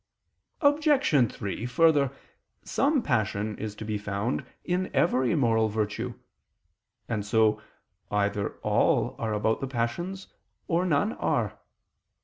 Obj. 0.61 1.31
3: 1.31 1.65
Further, 1.67 2.11
some 2.63 3.03
passion 3.03 3.55
is 3.59 3.75
to 3.75 3.85
be 3.85 3.99
found 3.99 4.43
in 4.63 4.89
every 4.95 5.35
moral 5.35 5.69
virtue: 5.69 6.15
and 7.07 7.23
so 7.23 7.61
either 8.09 8.55
all 8.63 9.15
are 9.19 9.33
about 9.33 9.61
the 9.61 9.67
passions, 9.67 10.33
or 10.67 10.87
none 10.87 11.13
are. 11.13 11.59